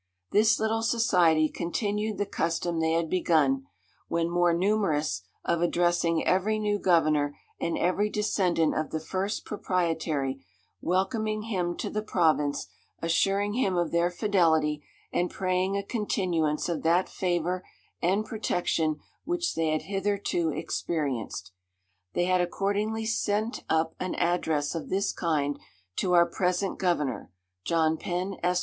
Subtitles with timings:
[0.31, 3.67] "This little society continued the custom they had begun,
[4.07, 10.43] when more numerous, of addressing every new governor, and every descendant of the first proprietary,
[10.81, 12.65] welcoming him to the province,
[12.99, 14.83] assuring him of their fidelity,
[15.13, 17.63] and praying a continuance of that favour
[18.01, 21.51] and protection which they had hitherto experienced.
[22.13, 25.59] They had accordingly sent up an address of this kind
[25.97, 27.29] to our present governor
[27.63, 28.59] (John Penn, Esq.)